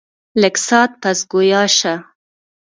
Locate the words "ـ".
1.99-2.03